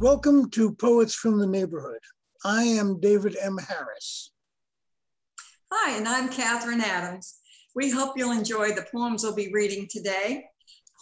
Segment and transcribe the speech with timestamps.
[0.00, 1.98] Welcome to Poets from the Neighborhood.
[2.44, 3.58] I am David M.
[3.58, 4.30] Harris.
[5.72, 7.38] Hi, and I'm Catherine Adams.
[7.74, 10.44] We hope you'll enjoy the poems we'll be reading today,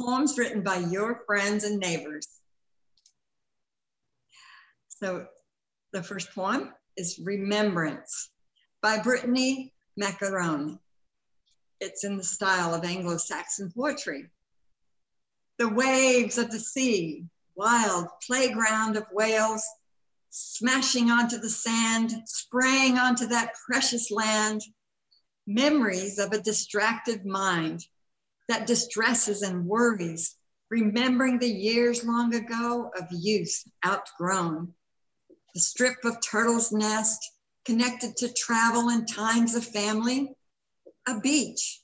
[0.01, 2.27] poems written by your friends and neighbors.
[4.88, 5.27] So
[5.92, 8.30] the first poem is Remembrance
[8.80, 10.78] by Brittany Macaron.
[11.83, 14.30] It's in the style of Anglo-Saxon poetry.
[15.59, 19.65] The waves of the sea wild playground of whales,
[20.30, 24.62] smashing onto the sand, spraying onto that precious land,
[25.46, 27.84] memories of a distracted mind
[28.48, 30.37] that distresses and worries,
[30.70, 34.74] remembering the years long ago of youth outgrown,
[35.54, 37.18] the strip of turtle's nest
[37.65, 40.37] connected to travel and times of family,
[41.09, 41.80] a beach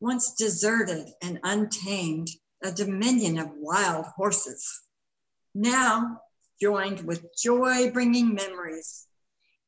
[0.00, 2.28] once deserted and untamed,
[2.62, 4.84] a dominion of wild horses
[5.54, 6.20] now
[6.60, 9.06] joined with joy bringing memories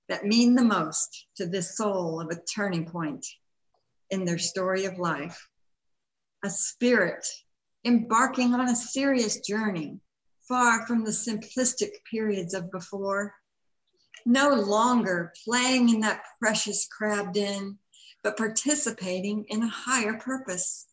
[0.08, 3.26] that mean the most to the soul of a turning point
[4.10, 5.48] in their story of life.
[6.44, 7.26] A spirit
[7.84, 10.00] embarking on a serious journey
[10.48, 13.34] far from the simplistic periods of before,
[14.24, 17.78] no longer playing in that precious crab den,
[18.22, 20.85] but participating in a higher purpose.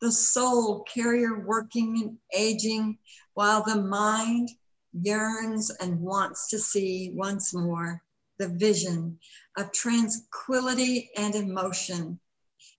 [0.00, 2.98] The soul carrier working and aging
[3.34, 4.48] while the mind
[4.92, 8.02] yearns and wants to see once more
[8.38, 9.18] the vision
[9.56, 12.20] of tranquility and emotion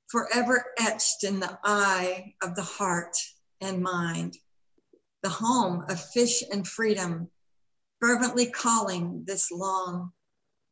[0.09, 3.16] forever etched in the eye of the heart
[3.62, 4.38] and mind,
[5.22, 7.30] the home of fish and freedom,
[8.00, 10.14] fervently calling this long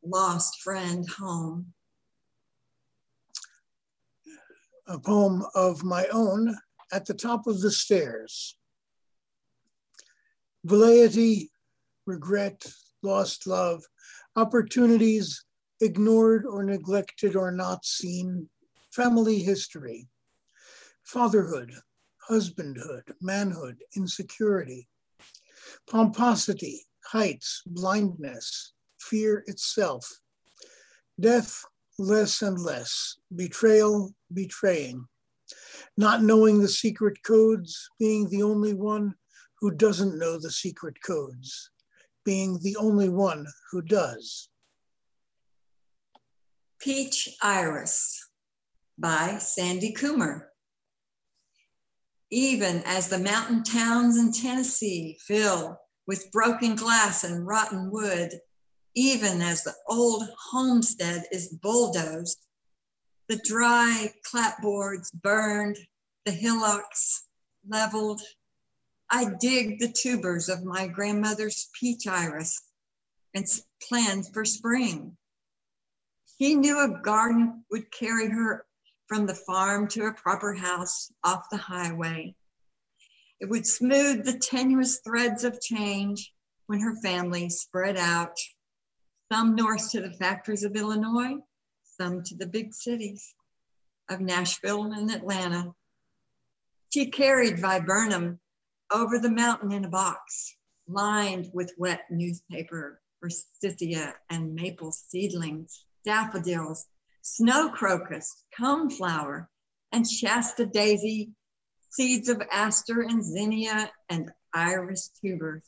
[0.03, 1.73] lost friend home.
[4.87, 6.57] A poem of my own
[6.93, 8.57] at the top of the stairs.
[10.65, 11.49] Velleity,
[12.05, 12.65] regret,
[13.03, 13.83] lost love,
[14.35, 15.43] opportunities
[15.81, 18.49] ignored or neglected or not seen,
[18.91, 20.07] family history,
[21.03, 21.73] fatherhood,
[22.29, 24.87] husbandhood, manhood, insecurity,
[25.89, 30.19] pomposity, heights, blindness, fear itself,
[31.19, 31.63] death,
[31.97, 35.07] less and less, betrayal, betraying,
[35.97, 39.15] not knowing the secret codes, being the only one
[39.59, 41.71] who doesn't know the secret codes,
[42.23, 44.49] being the only one who does.
[46.79, 48.29] Peach Iris
[48.97, 50.41] by Sandy Coomer.
[52.29, 58.31] Even as the mountain towns in Tennessee fill with broken glass and rotten wood,
[58.97, 62.39] even as the old homestead is bulldozed,
[63.27, 65.77] the dry clapboards burned,
[66.25, 67.27] the hillocks
[67.69, 68.19] leveled,
[69.07, 72.59] I dig the tubers of my grandmother's peach iris
[73.35, 73.45] and
[73.87, 75.15] planned for spring.
[76.39, 78.65] He knew a garden would carry her
[79.05, 82.33] from the farm to a proper house off the highway.
[83.39, 86.33] It would smooth the tenuous threads of change
[86.65, 88.35] when her family spread out,
[89.31, 91.35] some north to the factories of Illinois,
[91.83, 93.35] some to the big cities
[94.09, 95.73] of Nashville and Atlanta.
[96.89, 98.39] She carried viburnum
[98.91, 100.55] over the mountain in a box,
[100.87, 106.85] lined with wet newspaper, for forsythia and maple seedlings, daffodils,
[107.21, 109.47] snow crocus, coneflower,
[109.91, 111.31] and Shasta daisy,
[111.89, 115.63] seeds of aster and zinnia and iris tubers,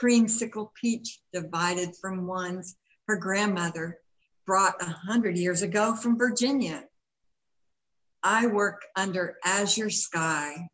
[0.00, 2.76] creamsicle peach divided from ones
[3.06, 3.98] her grandmother
[4.46, 6.84] brought a hundred years ago from Virginia.
[8.22, 10.68] I work under azure sky.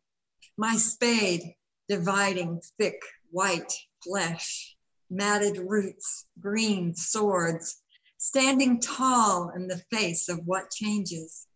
[0.57, 1.41] My spade
[1.89, 4.75] dividing thick white flesh,
[5.09, 7.81] matted roots, green swords,
[8.17, 11.47] standing tall in the face of what changes,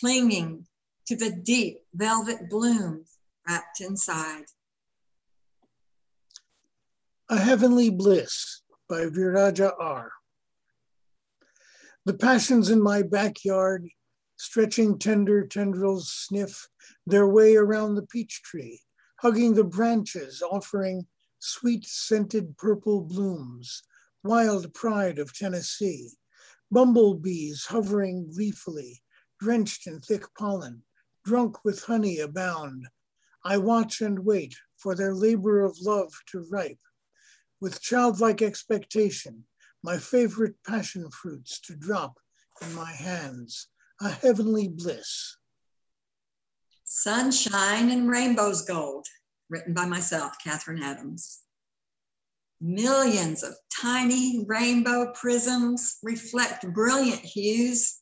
[0.00, 0.66] clinging
[1.06, 4.44] to the deep velvet blooms wrapped inside.
[7.28, 10.12] A Heavenly Bliss by Viraja R.
[12.06, 13.88] The passions in my backyard,
[14.36, 16.68] stretching tender tendrils, sniff
[17.06, 18.82] their way around the peach tree
[19.24, 21.06] hugging the branches, offering
[21.38, 23.82] sweet scented purple blooms,
[24.22, 26.10] wild pride of Tennessee,
[26.70, 29.02] bumblebees hovering gleefully,
[29.40, 30.82] drenched in thick pollen,
[31.24, 32.86] drunk with honey abound.
[33.42, 36.82] I watch and wait for their labor of love to ripe,
[37.62, 39.46] with childlike expectation,
[39.84, 42.18] my favorite passion fruits to drop
[42.62, 43.68] in my hands,
[44.00, 45.36] a heavenly bliss.
[46.84, 49.06] Sunshine and Rainbow's Gold,
[49.50, 51.40] written by myself, Catherine Adams.
[52.62, 57.98] Millions of tiny rainbow prisms reflect brilliant hues,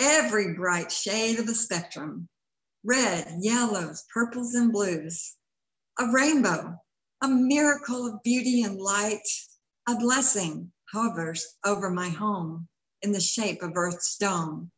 [0.00, 2.28] every bright shade of the spectrum,
[2.82, 5.36] red, yellows, purples, and blues.
[6.00, 6.74] A rainbow,
[7.22, 9.28] a miracle of beauty and light,
[9.88, 12.66] a blessing hovers over my home
[13.02, 14.70] in the shape of Earth's dome.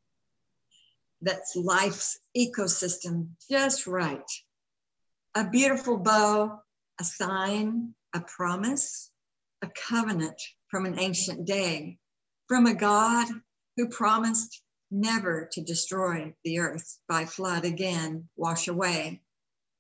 [1.23, 4.29] That's life's ecosystem just right.
[5.37, 6.61] A beautiful bow,
[7.00, 9.12] a sign, a promise,
[9.62, 11.99] a covenant from an ancient day,
[12.49, 13.29] from a God
[13.76, 19.23] who promised never to destroy the earth by flood again, wash away,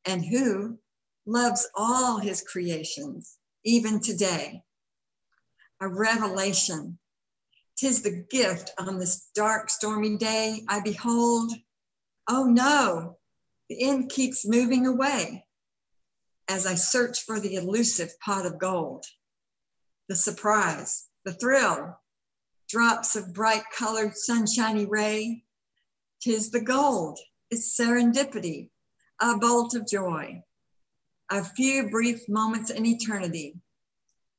[0.04, 0.78] and who
[1.26, 4.62] loves all his creations, even today.
[5.80, 6.98] A revelation.
[7.76, 11.52] Tis the gift on this dark, stormy day I behold.
[12.28, 13.18] Oh no,
[13.68, 15.46] the end keeps moving away
[16.48, 19.04] as I search for the elusive pot of gold.
[20.08, 22.00] The surprise, the thrill,
[22.68, 25.44] drops of bright colored sunshiny ray.
[26.20, 27.18] Tis the gold,
[27.50, 28.70] it's serendipity,
[29.20, 30.42] a bolt of joy.
[31.30, 33.60] A few brief moments in eternity,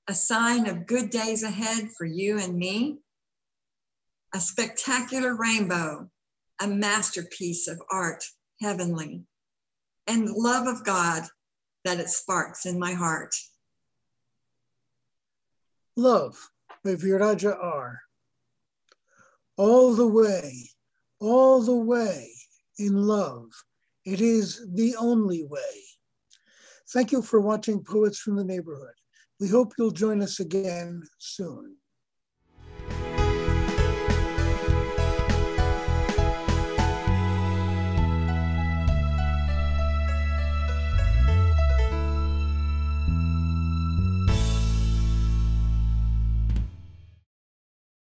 [0.10, 2.98] a sign of good days ahead for you and me.
[4.34, 6.10] A spectacular rainbow,
[6.60, 8.24] a masterpiece of art
[8.60, 9.24] heavenly,
[10.08, 11.24] and love of God
[11.86, 13.36] that it sparks in my heart.
[15.96, 16.36] Love
[16.84, 18.00] by Viraja R.
[19.58, 20.72] All the way,
[21.20, 22.32] all the way
[22.80, 23.46] in love.
[24.06, 25.84] It is the only way.
[26.94, 28.99] Thank you for watching Poets from the Neighborhood.
[29.42, 31.79] We hope you'll join us again soon.